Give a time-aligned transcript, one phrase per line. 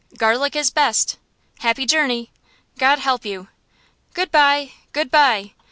[0.17, 1.19] "Garlick is best!"
[1.59, 2.31] "Happy journey!"
[2.79, 3.49] "God help you!"
[4.15, 4.71] "Good bye!
[4.93, 5.51] Good bye!"